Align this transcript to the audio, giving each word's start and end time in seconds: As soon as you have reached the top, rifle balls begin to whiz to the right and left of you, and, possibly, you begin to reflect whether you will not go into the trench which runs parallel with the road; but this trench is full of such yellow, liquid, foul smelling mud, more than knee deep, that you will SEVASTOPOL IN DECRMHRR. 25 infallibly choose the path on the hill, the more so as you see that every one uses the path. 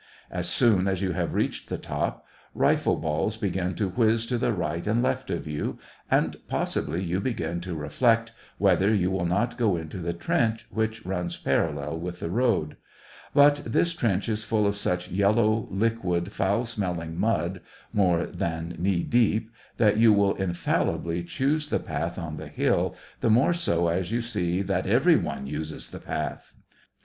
As 0.31 0.49
soon 0.49 0.87
as 0.87 1.03
you 1.03 1.11
have 1.11 1.35
reached 1.35 1.69
the 1.69 1.77
top, 1.77 2.25
rifle 2.55 2.95
balls 2.95 3.37
begin 3.37 3.75
to 3.75 3.87
whiz 3.89 4.25
to 4.25 4.39
the 4.39 4.51
right 4.51 4.87
and 4.87 5.03
left 5.03 5.29
of 5.29 5.45
you, 5.47 5.77
and, 6.09 6.37
possibly, 6.49 7.03
you 7.03 7.19
begin 7.21 7.61
to 7.61 7.75
reflect 7.75 8.31
whether 8.57 8.91
you 8.91 9.11
will 9.11 9.27
not 9.27 9.59
go 9.59 9.77
into 9.77 9.99
the 9.99 10.11
trench 10.11 10.65
which 10.71 11.05
runs 11.05 11.37
parallel 11.37 11.99
with 11.99 12.19
the 12.19 12.31
road; 12.31 12.77
but 13.35 13.57
this 13.63 13.93
trench 13.93 14.27
is 14.27 14.43
full 14.43 14.65
of 14.65 14.75
such 14.75 15.11
yellow, 15.11 15.67
liquid, 15.69 16.31
foul 16.31 16.65
smelling 16.65 17.15
mud, 17.15 17.61
more 17.93 18.25
than 18.25 18.75
knee 18.79 19.03
deep, 19.03 19.51
that 19.77 19.97
you 19.97 20.11
will 20.11 20.33
SEVASTOPOL 20.35 20.43
IN 20.43 20.49
DECRMHRR. 20.49 20.63
25 20.63 20.75
infallibly 20.81 21.23
choose 21.23 21.67
the 21.67 21.79
path 21.79 22.17
on 22.17 22.37
the 22.37 22.47
hill, 22.47 22.95
the 23.19 23.29
more 23.29 23.53
so 23.53 23.87
as 23.87 24.11
you 24.11 24.21
see 24.21 24.63
that 24.63 24.87
every 24.87 25.15
one 25.15 25.45
uses 25.45 25.89
the 25.89 25.99
path. 25.99 26.55